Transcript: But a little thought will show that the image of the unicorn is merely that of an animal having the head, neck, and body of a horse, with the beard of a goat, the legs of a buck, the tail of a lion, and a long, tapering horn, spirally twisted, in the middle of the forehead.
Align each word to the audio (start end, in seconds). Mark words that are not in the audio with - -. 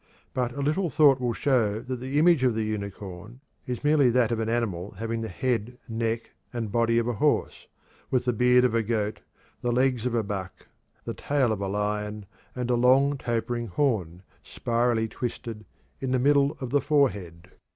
But 0.33 0.53
a 0.53 0.61
little 0.63 0.89
thought 0.89 1.19
will 1.21 1.31
show 1.31 1.79
that 1.81 1.97
the 1.99 2.17
image 2.17 2.43
of 2.43 2.55
the 2.55 2.63
unicorn 2.63 3.39
is 3.67 3.83
merely 3.83 4.09
that 4.09 4.31
of 4.31 4.39
an 4.39 4.49
animal 4.49 4.95
having 4.97 5.21
the 5.21 5.29
head, 5.29 5.77
neck, 5.87 6.31
and 6.51 6.71
body 6.71 6.97
of 6.97 7.07
a 7.07 7.13
horse, 7.13 7.67
with 8.09 8.25
the 8.25 8.33
beard 8.33 8.63
of 8.65 8.73
a 8.73 8.81
goat, 8.81 9.19
the 9.61 9.71
legs 9.71 10.07
of 10.07 10.15
a 10.15 10.23
buck, 10.23 10.65
the 11.05 11.13
tail 11.13 11.51
of 11.51 11.61
a 11.61 11.67
lion, 11.67 12.25
and 12.55 12.71
a 12.71 12.75
long, 12.75 13.15
tapering 13.19 13.67
horn, 13.67 14.23
spirally 14.41 15.07
twisted, 15.07 15.65
in 15.99 16.09
the 16.09 16.17
middle 16.17 16.57
of 16.59 16.71
the 16.71 16.81
forehead. 16.81 17.51